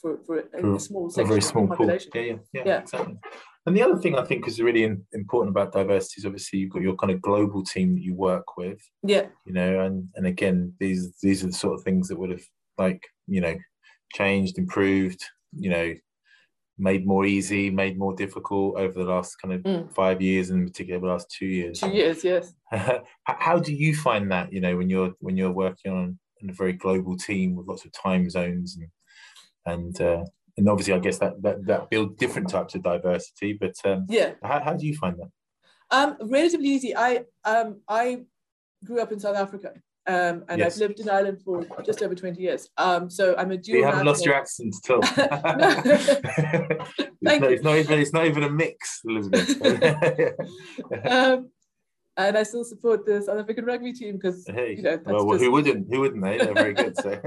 [0.00, 2.10] for, for a, a small section a very small population.
[2.14, 3.18] Yeah, yeah, yeah, yeah, exactly.
[3.66, 6.82] And the other thing I think is really important about diversity is obviously you've got
[6.82, 8.80] your kind of global team that you work with.
[9.02, 9.26] Yeah.
[9.44, 12.44] You know, and and again, these these are the sort of things that would have
[12.78, 13.56] like you know
[14.12, 15.94] changed, improved, you know
[16.78, 19.94] made more easy, made more difficult over the last kind of mm.
[19.94, 21.80] five years, and in particular the last two years.
[21.80, 22.52] Two years, yes.
[23.24, 24.52] How do you find that?
[24.52, 27.92] You know, when you're when you're working on a very global team with lots of
[27.92, 28.88] time zones and
[29.66, 30.24] and uh,
[30.56, 33.52] and obviously, I guess that that that build different types of diversity.
[33.52, 35.30] But um, yeah, how, how do you find that?
[35.90, 36.96] Um, relatively easy.
[36.96, 38.24] I um I
[38.84, 39.72] grew up in South Africa.
[40.08, 40.74] Um, and yes.
[40.74, 42.68] I've lived in Ireland for just over 20 years.
[42.78, 43.78] Um, so I'm a dual.
[43.78, 45.00] You haven't lost your accent at all.
[47.20, 49.60] it's, not, it's, not, even, it's not even a mix, Elizabeth.
[51.10, 51.50] um,
[52.16, 55.00] and I still support the South African rugby team because hey, you know.
[55.04, 55.86] well, who wouldn't?
[55.92, 56.22] Who wouldn't?
[56.22, 56.38] They?
[56.38, 56.96] They're very good.
[56.96, 57.20] So.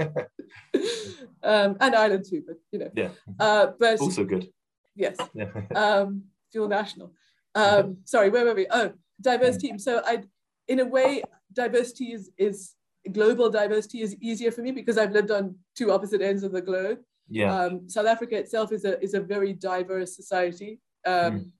[1.42, 2.90] um, and Ireland too, but you know.
[2.94, 3.10] Yeah.
[3.38, 4.48] Uh, but also good.
[4.96, 5.16] Yes.
[5.74, 7.12] um, dual national.
[7.54, 8.66] Um, sorry, where were we?
[8.70, 9.78] Oh, diverse team.
[9.78, 10.22] So I,
[10.68, 11.22] in a way,
[11.52, 12.74] diversity is, is
[13.12, 16.60] global diversity is easier for me because I've lived on two opposite ends of the
[16.60, 16.98] globe.
[17.28, 17.54] Yeah.
[17.54, 20.80] Um, South Africa itself is a, is a very diverse society.
[21.06, 21.50] Um, mm.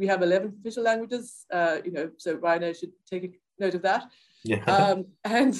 [0.00, 3.30] We have 11 official languages, uh, you know, so Rhino should take a
[3.62, 4.04] note of that.
[4.42, 4.64] Yeah.
[4.66, 5.54] Um, and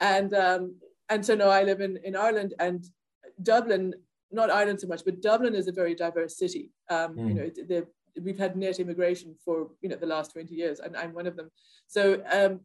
[0.00, 0.76] and um,
[1.10, 2.84] and so now I live in, in Ireland and
[3.42, 3.94] Dublin,
[4.32, 6.72] not Ireland so much, but Dublin is a very diverse city.
[6.88, 7.28] Um, mm.
[7.28, 7.86] You know,
[8.22, 11.36] we've had net immigration for you know the last 20 years and i'm one of
[11.36, 11.50] them
[11.86, 12.60] so um,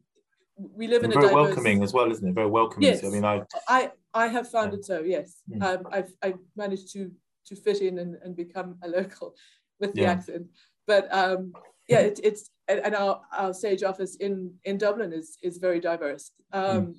[0.56, 3.04] we live in a very welcoming as well isn't it very welcoming yes.
[3.04, 4.78] i mean i i i have found yeah.
[4.78, 5.62] it so yes mm.
[5.62, 7.10] um, i've i've managed to
[7.46, 9.34] to fit in and, and become a local
[9.80, 10.12] with the yeah.
[10.12, 10.46] accent
[10.86, 11.52] but um
[11.88, 16.30] yeah it, it's and our, our sage office in in dublin is is very diverse
[16.52, 16.94] um mm.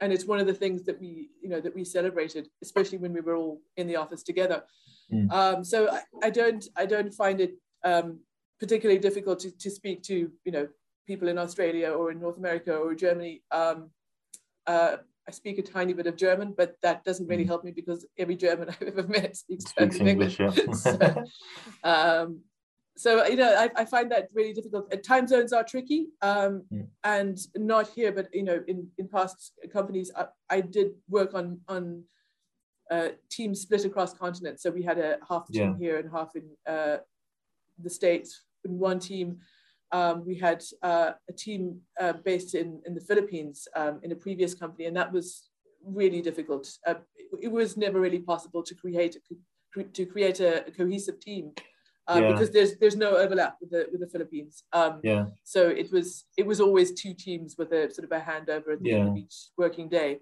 [0.00, 3.12] and it's one of the things that we you know that we celebrated especially when
[3.12, 4.62] we were all in the office together
[5.12, 5.30] mm.
[5.32, 8.20] um so I, I don't i don't find it um,
[8.60, 10.68] particularly difficult to, to speak to, you know,
[11.06, 13.42] people in Australia or in North America or Germany.
[13.50, 13.90] Um,
[14.66, 17.48] uh, I speak a tiny bit of German, but that doesn't really mm.
[17.48, 20.38] help me because every German I've ever met speaks, speaks English.
[20.38, 20.72] English yeah.
[20.74, 21.24] so,
[21.82, 22.40] um,
[23.00, 24.92] so, you know, I, I, find that really difficult.
[25.02, 26.86] Time zones are tricky, um, mm.
[27.02, 31.60] and not here, but you know, in, in past companies, I, I did work on
[31.66, 32.04] on
[32.90, 34.62] uh, teams split across continents.
[34.62, 35.78] So we had a half team yeah.
[35.78, 36.98] here and half in uh,
[37.82, 38.42] the states.
[38.66, 39.38] In one team,
[39.92, 44.16] um, we had uh, a team uh, based in, in the Philippines um, in a
[44.16, 45.48] previous company, and that was
[45.82, 46.70] really difficult.
[46.86, 46.96] Uh,
[47.40, 51.52] it was never really possible to create a, to create a, a cohesive team
[52.10, 52.32] uh, yeah.
[52.32, 54.64] because there's there's no overlap with the with the Philippines.
[54.72, 55.26] Um, yeah.
[55.44, 58.82] So it was it was always two teams with a sort of a handover at
[58.82, 58.96] the yeah.
[58.96, 60.18] end of each working day.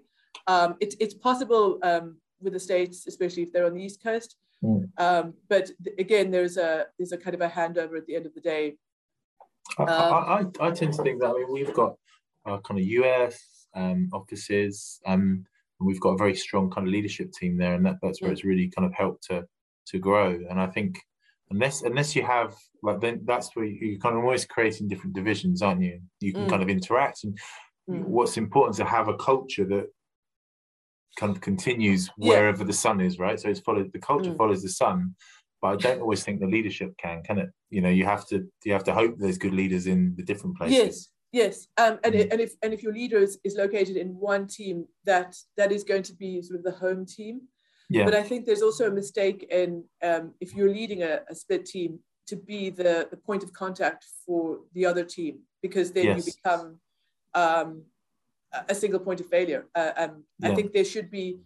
[0.47, 4.35] Um, it, it's possible um, with the states, especially if they're on the east coast.
[4.63, 4.89] Mm.
[4.97, 8.25] Um, but th- again, there's a there's a kind of a handover at the end
[8.25, 8.75] of the day
[9.77, 11.95] I, I, um, I, tend to think that I mean we've got
[12.45, 15.45] our kind of US um, offices, um,
[15.79, 18.29] and we've got a very strong kind of leadership team there, and that, that's where
[18.31, 18.33] mm.
[18.33, 19.45] it's really kind of helped to
[19.87, 20.39] to grow.
[20.49, 20.99] And I think
[21.51, 25.15] unless unless you have like then that's where you, are kind of always creating different
[25.15, 25.99] divisions, aren't you?
[26.19, 26.49] You can mm.
[26.49, 27.37] kind of interact, and
[27.89, 28.03] mm.
[28.03, 29.87] what's important is to have a culture that
[31.17, 32.65] kind of continues wherever yeah.
[32.65, 33.39] the sun is, right?
[33.39, 34.37] So it's followed the culture mm.
[34.37, 35.15] follows the sun,
[35.61, 37.49] but I don't always think the leadership can, can it?
[37.69, 40.57] You know, you have to you have to hope there's good leaders in the different
[40.57, 40.77] places.
[40.77, 42.31] Yes, yes, um, and mm.
[42.31, 45.83] and if and if your leader is, is located in one team, that that is
[45.83, 47.41] going to be sort of the home team.
[47.89, 48.05] Yeah.
[48.05, 51.65] But I think there's also a mistake in um, if you're leading a, a, split
[51.65, 56.27] team to be the, the point of contact for the other team because then yes.
[56.27, 56.79] you become
[57.33, 57.83] um,
[58.67, 59.65] a single point of failure.
[59.73, 60.51] Uh, um, yeah.
[60.51, 61.39] I think there should be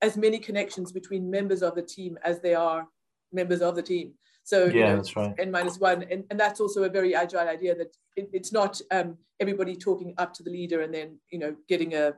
[0.00, 2.86] as many connections between members of the team as they are
[3.32, 4.12] members of the team.
[4.44, 5.34] So yeah, you know, that's right.
[5.38, 8.80] N minus one, and, and that's also a very agile idea that it, it's not
[8.90, 12.14] um, everybody talking up to the leader and then you know getting a,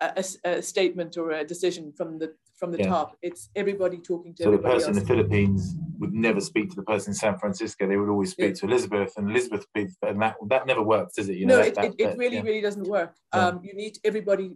[0.00, 2.90] a, a statement or a decision from the from the yeah.
[2.90, 3.16] top.
[3.22, 4.44] It's everybody talking to.
[4.44, 4.98] So the person else.
[4.98, 7.88] in the Philippines would never speak to the person in San Francisco.
[7.88, 8.60] They would always speak yeah.
[8.60, 11.38] to Elizabeth, and Elizabeth, and that that never works, does it?
[11.38, 12.42] You know, no, it, that, it, really yeah.
[12.42, 13.16] really doesn't work.
[13.32, 14.48] Um, you need everybody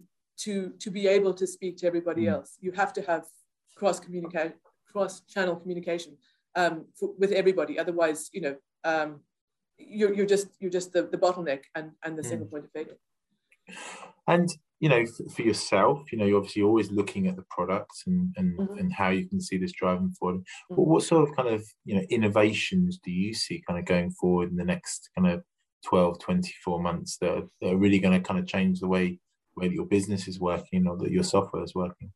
[0.44, 2.34] to to be able to speak to everybody mm.
[2.34, 2.56] else.
[2.60, 3.24] You have to have
[3.74, 4.52] cross communicate
[4.92, 6.16] cross-channel communication
[6.54, 7.76] um, for, with everybody.
[7.76, 9.20] Otherwise, you know, um,
[9.78, 12.28] you're, you're just you're just the, the bottleneck and, and the mm.
[12.30, 12.98] single point of failure.
[14.28, 14.48] And
[14.80, 18.34] you know, for, for, yourself, you know, you're obviously always looking at the products and
[18.36, 18.78] and, mm-hmm.
[18.78, 20.40] and how you can see this driving forward.
[20.40, 20.76] Mm-hmm.
[20.76, 24.10] But what sort of kind of you know innovations do you see kind of going
[24.10, 25.42] forward in the next kind of
[25.84, 29.18] 12, 24 months that are, that are really going to kind of change the way
[29.56, 32.12] way that your business is working or that your software is working?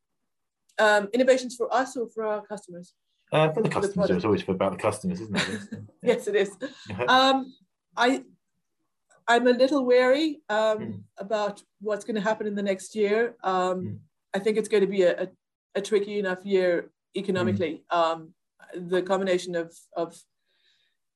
[0.81, 2.95] um, innovations for us or for our customers?
[3.33, 5.81] Uh, for the customers, the it's always about the customers, isn't it?
[6.03, 6.57] yes, it is.
[7.09, 7.55] um,
[7.97, 8.25] I,
[9.31, 11.03] I'm a little wary um, mm.
[11.17, 13.37] about what's going to happen in the next year.
[13.45, 13.99] Um, mm.
[14.35, 15.29] I think it's going to be a, a,
[15.77, 17.85] a tricky enough year economically.
[17.93, 17.97] Mm.
[17.97, 18.35] Um,
[18.75, 20.21] the combination of, of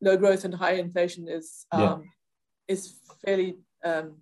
[0.01, 1.97] low growth and high inflation is um, yeah.
[2.69, 4.19] is fairly um,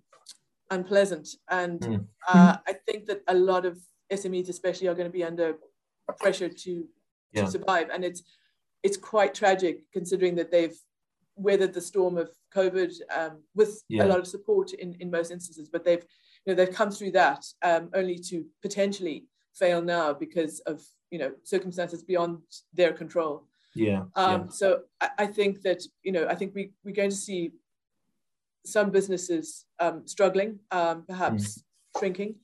[0.71, 2.05] unpleasant, and mm.
[2.27, 3.77] uh, I think that a lot of
[4.11, 5.57] SMEs especially are going to be under
[6.19, 6.87] pressure to
[7.31, 7.45] yeah.
[7.45, 8.23] to survive, and it's
[8.81, 10.77] it's quite tragic considering that they've
[11.35, 14.03] weathered the storm of COVID um, with yeah.
[14.03, 16.03] a lot of support in, in most instances, but they've
[16.45, 21.19] you know they've come through that um, only to potentially fail now because of you
[21.19, 22.39] know circumstances beyond
[22.73, 23.47] their control.
[23.75, 24.03] Yeah.
[24.15, 24.47] Um, yeah.
[24.49, 27.53] So I, I, think that you know I think we we're going to see
[28.65, 31.99] some businesses um, struggling, um, perhaps mm.
[31.99, 32.35] shrinking,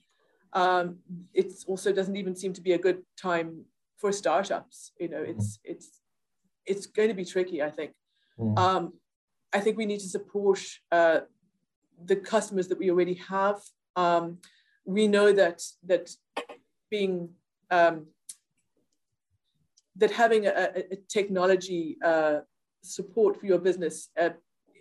[0.53, 0.97] um,
[1.33, 3.65] it also doesn't even seem to be a good time
[3.97, 4.91] for startups.
[4.99, 5.59] You know, it's mm.
[5.65, 6.01] it's
[6.65, 7.61] it's going to be tricky.
[7.61, 7.91] I think.
[8.39, 8.57] Mm.
[8.57, 8.93] Um,
[9.53, 11.19] I think we need to support uh,
[12.03, 13.59] the customers that we already have.
[13.95, 14.39] Um,
[14.85, 16.09] we know that that
[16.89, 17.29] being
[17.69, 18.07] um,
[19.97, 22.39] that having a, a technology uh,
[22.81, 24.29] support for your business uh,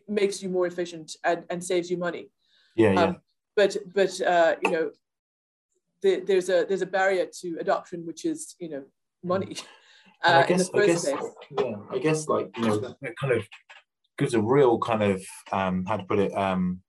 [0.07, 2.31] makes you more efficient and, and saves you money.
[2.77, 3.03] Yeah, yeah.
[3.03, 3.17] Um,
[3.57, 4.91] but but uh, you know
[6.03, 8.85] the, there's a there's a barrier to adoption, which is you know
[9.23, 9.57] money.
[10.25, 11.09] Uh, I guess, I guess,
[11.59, 13.47] yeah, I guess like you know that, that, kind of
[14.19, 16.81] gives a real kind of um, how to put it um,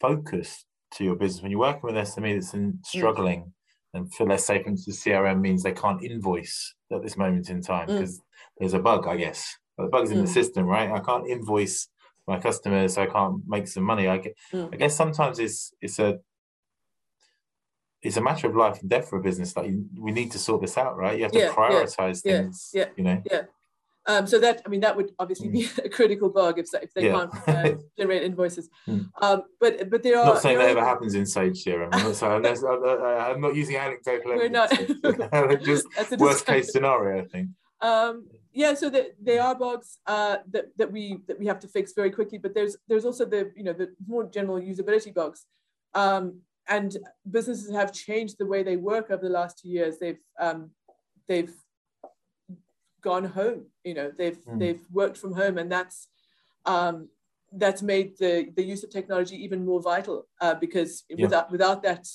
[0.00, 0.64] focus
[0.94, 2.86] to your business when you're working with SME that's in, mm.
[2.86, 3.40] struggling.
[3.40, 3.50] Mm.
[3.94, 7.62] And for let's say, for instance, CRM means they can't invoice at this moment in
[7.62, 8.22] time because mm.
[8.58, 9.56] there's a bug, I guess.
[9.78, 10.28] The bug's in the mm.
[10.34, 10.90] system, right?
[10.90, 11.88] I can't invoice
[12.26, 14.08] my customers, I can't make some money.
[14.08, 14.72] I, get, mm.
[14.72, 16.18] I guess sometimes it's it's a
[18.02, 19.56] it's a matter of life and death for a business.
[19.56, 21.16] Like we need to sort this out, right?
[21.16, 22.70] You have to yeah, prioritize yeah, things.
[22.72, 23.22] Yeah, you know.
[23.30, 23.42] Yeah,
[24.06, 25.84] Um, so that I mean that would obviously be mm.
[25.84, 27.12] a critical bug if, if they yeah.
[27.12, 28.68] can't uh, generate invoices.
[28.88, 29.10] Mm.
[29.20, 31.88] Um, but but there are not saying that ever happens in Sage CRM.
[31.92, 32.32] I'm not, saying,
[33.04, 34.72] I'm not using anecdotal evidence.
[35.02, 35.62] We're not.
[35.64, 35.86] just
[36.18, 37.48] worst case scenario, I think.
[37.80, 41.68] Um, yeah, so the, there are bugs uh, that, that we that we have to
[41.68, 45.44] fix very quickly, but there's there's also the you know the more general usability bugs,
[45.94, 46.96] um, and
[47.30, 49.98] businesses have changed the way they work over the last two years.
[49.98, 50.70] They've um,
[51.28, 51.54] they've
[53.02, 53.66] gone home.
[53.84, 54.58] You know, they've mm.
[54.58, 56.08] they've worked from home, and that's
[56.64, 57.08] um,
[57.52, 61.24] that's made the the use of technology even more vital uh, because yeah.
[61.24, 62.06] without without that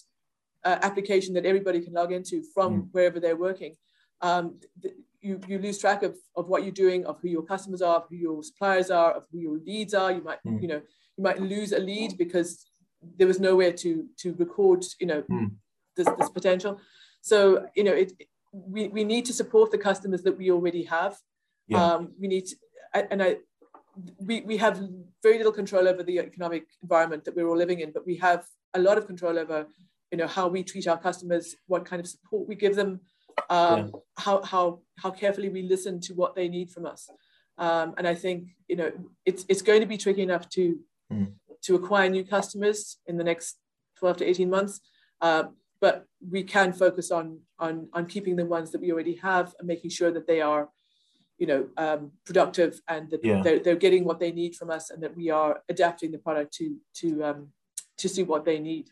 [0.64, 2.88] uh, application that everybody can log into from mm.
[2.92, 3.76] wherever they're working,
[4.22, 7.82] um, the, you, you lose track of, of what you're doing, of who your customers
[7.82, 10.12] are, of who your suppliers are, of who your leads are.
[10.12, 10.62] You might, mm.
[10.62, 10.82] you know,
[11.18, 12.66] you might lose a lead because
[13.18, 15.52] there was nowhere to to record, you know, mm.
[15.96, 16.80] this, this potential.
[17.22, 18.14] So, you know, it,
[18.52, 21.18] we, we need to support the customers that we already have.
[21.68, 21.84] Yeah.
[21.84, 22.56] Um, we need to,
[23.12, 23.38] and I,
[24.20, 24.82] we, we have
[25.24, 28.46] very little control over the economic environment that we're all living in, but we have
[28.74, 29.68] a lot of control over,
[30.12, 33.00] you know, how we treat our customers, what kind of support we give them,
[33.50, 34.00] um, yeah.
[34.18, 37.10] how, how, how carefully we listen to what they need from us.
[37.58, 38.92] Um, and I think, you know,
[39.26, 40.78] it's, it's going to be tricky enough to,
[41.14, 41.32] mm.
[41.64, 43.58] To acquire new customers in the next
[43.98, 44.82] 12 to 18 months.
[45.22, 45.44] Uh,
[45.80, 49.68] but we can focus on, on, on keeping the ones that we already have and
[49.68, 50.70] making sure that they are,
[51.38, 53.42] you know, um, productive and that yeah.
[53.42, 56.54] they're, they're getting what they need from us and that we are adapting the product
[56.54, 57.48] to, to, um,
[57.98, 58.90] to see what they need.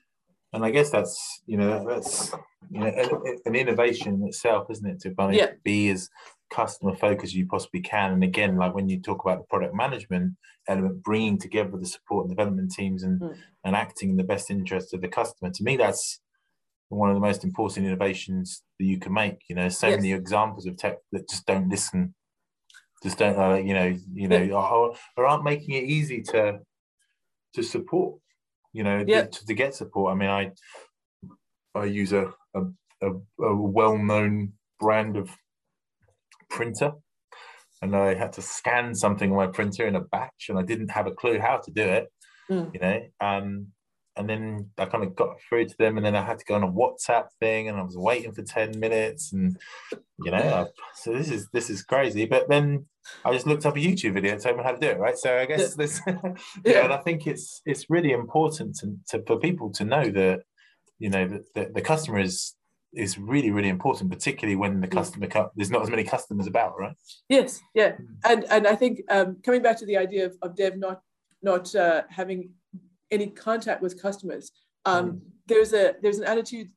[0.51, 2.33] And I guess that's, you know, that's,
[2.71, 2.91] you know,
[3.45, 4.99] an innovation in itself, isn't it?
[5.01, 5.51] To yeah.
[5.63, 6.09] be as
[6.49, 8.13] customer focused as you possibly can.
[8.13, 10.33] And again, like when you talk about the product management
[10.67, 13.35] element, bringing together the support and development teams and, mm.
[13.63, 16.19] and acting in the best interest of the customer, to me, that's
[16.89, 19.37] one of the most important innovations that you can make.
[19.47, 19.97] You know, so yes.
[19.97, 22.15] many examples of tech that just don't listen,
[23.03, 26.59] just don't, uh, you know, you know, or, or, aren't making it easy to
[27.53, 28.19] to support.
[28.73, 29.23] You know, yeah.
[29.23, 30.13] to, to, get support.
[30.13, 30.51] I mean, I
[31.73, 32.61] I use a a,
[33.01, 33.11] a,
[33.43, 35.29] a well known brand of
[36.49, 36.93] printer.
[37.81, 40.91] And I had to scan something on my printer in a batch, and I didn't
[40.91, 42.11] have a clue how to do it.
[42.51, 42.73] Mm.
[42.73, 43.67] You know, um,
[44.15, 46.55] and then I kind of got through to them, and then I had to go
[46.55, 49.57] on a WhatsApp thing, and I was waiting for ten minutes, and
[50.23, 52.25] you know, I, so this is this is crazy.
[52.25, 52.85] But then
[53.23, 55.17] I just looked up a YouTube video and told me how to do it, right?
[55.17, 56.01] So I guess this,
[56.65, 60.41] yeah, and I think it's it's really important to, to for people to know that
[60.99, 62.55] you know that the, the customer is
[62.93, 66.95] is really really important particularly when the customer there's not as many customers about right
[67.29, 68.07] yes yeah mm.
[68.25, 71.01] and and i think um, coming back to the idea of, of dev not
[71.41, 72.49] not uh, having
[73.11, 74.51] any contact with customers.
[74.85, 75.19] Um, mm.
[75.47, 76.69] There's a there's an attitude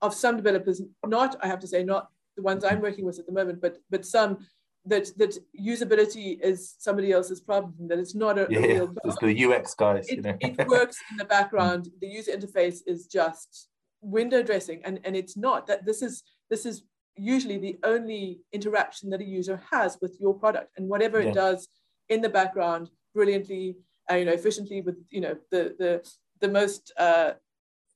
[0.00, 3.26] of some developers, not I have to say, not the ones I'm working with at
[3.26, 4.38] the moment, but but some
[4.86, 7.74] that that usability is somebody else's problem.
[7.88, 8.94] That it's not a, yeah, a real.
[9.04, 10.08] It's the UX guys.
[10.08, 10.36] It, you know?
[10.40, 11.88] it works in the background.
[12.00, 13.68] The user interface is just
[14.00, 15.86] window dressing, and and it's not that.
[15.86, 16.82] This is this is
[17.16, 21.28] usually the only interaction that a user has with your product, and whatever yeah.
[21.28, 21.68] it does
[22.08, 23.76] in the background brilliantly
[24.10, 26.10] uh, you know, efficiently with, you know, the, the,
[26.40, 27.32] the most uh,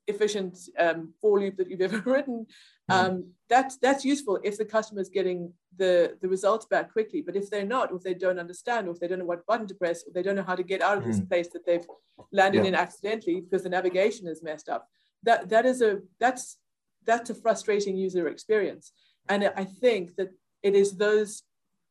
[0.06, 2.46] efficient um, for loop that you've ever written.
[2.88, 2.94] Hmm.
[2.94, 7.22] Um, that's, that's useful if the customer is getting the, the results back quickly.
[7.22, 9.46] But if they're not, or if they don't understand, or if they don't know what
[9.46, 11.28] button to press, or they don't know how to get out of this mm.
[11.28, 11.86] place that they've
[12.32, 12.68] landed yeah.
[12.68, 14.88] in accidentally because the navigation is messed up,
[15.22, 16.58] that, that is a, that's,
[17.04, 18.92] that's a frustrating user experience.
[19.28, 20.30] And I think that
[20.62, 21.42] it is those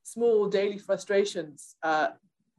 [0.04, 2.10] small daily frustrations uh,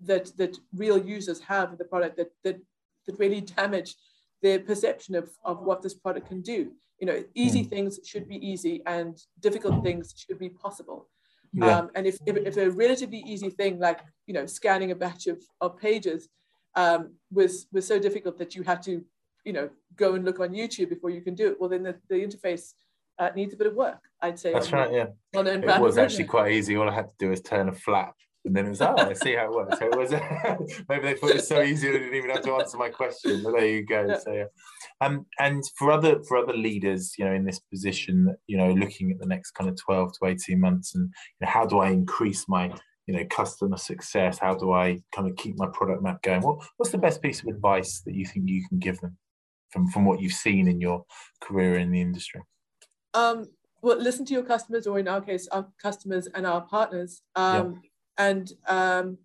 [0.05, 2.61] that that real users have of the product that that
[3.07, 3.95] that really damage
[4.43, 6.73] their perception of, of what this product can do.
[6.99, 7.69] You know, easy mm.
[7.69, 11.09] things should be easy and difficult things should be possible.
[11.53, 11.79] Yeah.
[11.79, 15.27] Um, and if, if, if, a relatively easy thing like, you know, scanning a batch
[15.27, 16.29] of, of pages
[16.75, 19.03] um, was, was so difficult that you had to,
[19.45, 21.97] you know, go and look on YouTube before you can do it, well, then the,
[22.11, 22.73] the interface
[23.19, 24.53] uh, needs a bit of work, I'd say.
[24.53, 25.07] That's right, yeah.
[25.33, 26.77] it was actually quite easy.
[26.77, 28.15] All I had to do was turn a flap
[28.47, 29.79] and then it was, oh, I see how it works.
[29.79, 30.13] So it was
[30.89, 33.43] maybe they thought it was so easy they didn't even have to answer my question.
[33.43, 34.07] But there you go.
[34.09, 34.19] Yeah.
[34.19, 34.45] So yeah.
[35.01, 39.11] Um, and for other for other leaders, you know, in this position, you know, looking
[39.11, 41.11] at the next kind of 12 to 18 months and
[41.41, 42.73] you know, how do I increase my
[43.07, 46.59] you know customer success how do i kind of keep my product map going what,
[46.77, 49.17] what's the best piece of advice that you think you can give them
[49.71, 51.05] from from what you've seen in your
[51.41, 52.41] career in the industry
[53.15, 53.47] um,
[53.81, 57.81] well listen to your customers or in our case our customers and our partners um,
[58.19, 59.19] and um,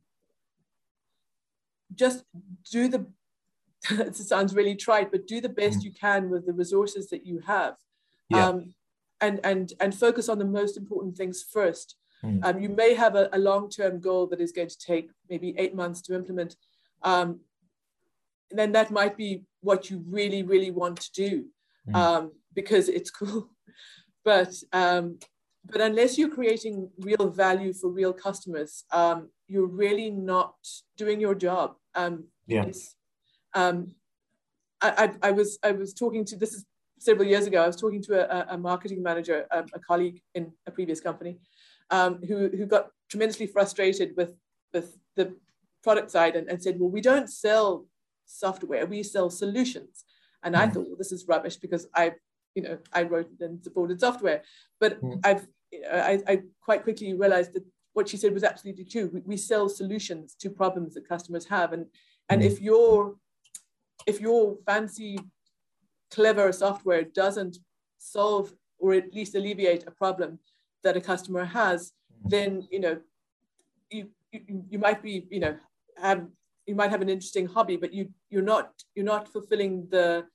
[1.96, 2.24] just
[2.72, 3.06] do the
[3.90, 5.86] it sounds really trite but do the best mm.
[5.86, 7.76] you can with the resources that you have
[8.30, 8.48] yeah.
[8.48, 8.76] um,
[9.20, 12.46] and and and focus on the most important things first Mm.
[12.46, 15.76] Um, you may have a, a long-term goal that is going to take maybe eight
[15.76, 16.56] months to implement.
[17.04, 17.40] Um,
[18.52, 21.46] then that might be what you really, really want to do
[21.90, 21.96] mm.
[21.96, 23.50] um, because it's cool.
[24.24, 25.18] but um,
[25.66, 30.56] but unless you're creating real value for real customers, um, you're really not
[30.98, 31.76] doing your job.
[31.96, 32.66] Um, yeah.
[33.54, 33.92] Um,
[34.82, 34.90] I,
[35.22, 36.66] I, I, was I was talking to this is
[37.00, 37.62] several years ago.
[37.62, 41.38] I was talking to a, a marketing manager, a, a, colleague in a previous company,
[41.90, 44.34] um, who who got tremendously frustrated with
[44.74, 45.36] with the
[45.84, 47.86] product side and, and said, well, we don't sell
[48.26, 50.06] software, we sell solutions.
[50.44, 50.74] And I mm.
[50.74, 52.14] thought, well, this is rubbish because I,
[52.56, 54.44] you know, I wrote and supported software.
[54.80, 55.20] But mm.
[55.24, 59.10] I've, you know, I, I quite quickly realized that what she said was absolutely true.
[59.14, 61.74] We, we sell solutions to problems that customers have.
[61.74, 61.86] And,
[62.30, 62.46] and mm.
[62.46, 63.16] if your,
[64.06, 65.20] if your fancy,
[66.10, 67.58] clever software doesn't
[67.98, 70.40] solve or at least alleviate a problem
[70.84, 71.94] that a customer has,
[72.26, 72.30] mm.
[72.30, 73.00] then, you know,
[73.90, 75.56] you, you, you might be, you know,
[76.02, 76.26] have
[76.66, 80.26] you might have an interesting hobby, but you you're not you're not fulfilling the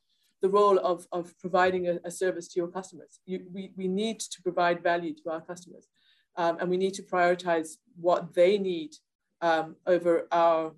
[0.42, 3.20] the role of, of providing a, a service to your customers.
[3.24, 5.88] You, we, we need to provide value to our customers
[6.36, 8.92] um, and we need to prioritize what they need
[9.40, 10.72] um, over our,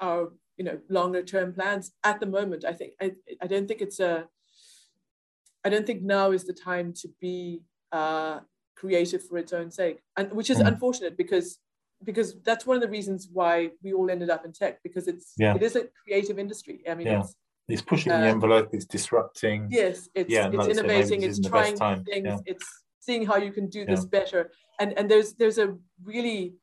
[0.00, 2.64] our you know, longer term plans at the moment.
[2.64, 4.28] I think, I, I don't think it's a,
[5.64, 7.62] I don't think now is the time to be
[7.92, 8.40] uh,
[8.76, 10.66] creative for its own sake, and which is mm.
[10.66, 11.58] unfortunate because
[12.02, 15.34] because that's one of the reasons why we all ended up in tech because it's
[15.36, 15.54] yeah.
[15.54, 16.80] it is a creative industry.
[16.88, 17.20] I mean, yeah.
[17.20, 17.34] it's,
[17.72, 19.68] it's pushing uh, the envelope, it's disrupting.
[19.70, 22.38] Yes, it's yeah, it's innovating, it's trying things, yeah.
[22.46, 22.66] it's
[23.00, 24.50] seeing how you can do this better.
[24.78, 26.54] And and there's there's a really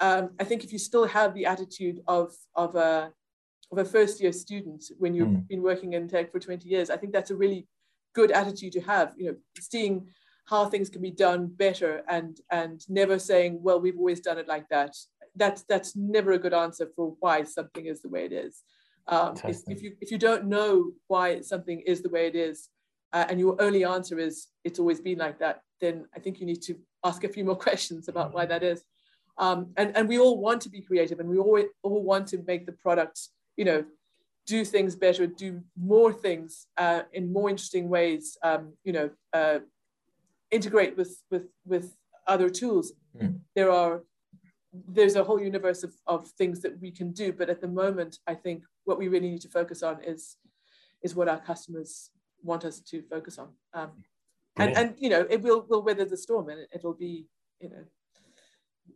[0.00, 3.12] um, I think if you still have the attitude of of a
[3.72, 5.46] of a first year student when you've mm.
[5.48, 7.68] been working in tech for 20 years, I think that's a really
[8.14, 9.14] good attitude to have.
[9.16, 10.08] You know, seeing
[10.50, 14.48] how things can be done better and and never saying well we've always done it
[14.48, 14.96] like that
[15.36, 18.64] that's that's never a good answer for why something is the way it is
[19.10, 22.68] um, if, if, you if you don't know why something is the way it is
[23.12, 26.46] uh, and your only answer is it's always been like that then i think you
[26.46, 28.84] need to ask a few more questions about why that is.
[29.38, 32.42] Um, and and we all want to be creative and we all, all want to
[32.46, 33.84] make the product you know
[34.46, 39.60] do things better do more things uh, in more interesting ways um, you know uh,
[40.50, 41.96] integrate with with with
[42.26, 42.92] other tools.
[43.16, 43.40] Mm.
[43.56, 44.02] there are
[44.86, 48.18] there's a whole universe of, of things that we can do but at the moment
[48.28, 50.36] i think what we really need to focus on is
[51.02, 52.10] is what our customers
[52.42, 53.90] want us to focus on um,
[54.56, 57.26] and and you know it will will weather the storm and it, will be
[57.60, 57.84] you know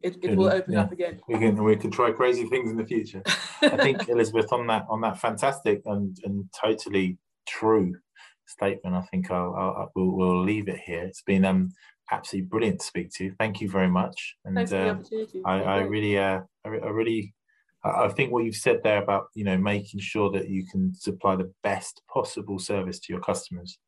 [0.03, 0.83] it, it will open yeah.
[0.83, 3.23] up again we can we can try crazy things in the future
[3.63, 7.95] i think elizabeth on that on that fantastic and and totally true
[8.47, 11.03] statement, I think I'll, I'll we'll, we'll, leave it here.
[11.03, 11.71] It's been um
[12.11, 13.35] absolutely brilliant to speak to you.
[13.39, 14.37] Thank you very much.
[14.45, 15.43] And Thanks for the uh, opportunity.
[15.45, 17.35] I, I really, uh, I, I really,
[17.85, 21.37] I think what you've said there about you know making sure that you can supply
[21.37, 23.79] the best possible service to your customers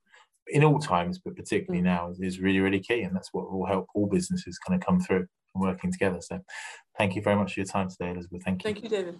[0.48, 1.86] in all times, but particularly mm.
[1.86, 5.00] now, is really really key, and that's what will help all businesses kind of come
[5.00, 6.20] through and working together.
[6.20, 6.40] So,
[6.98, 8.42] thank you very much for your time today, Elizabeth.
[8.44, 8.72] Thank you.
[8.72, 9.18] Thank you, David.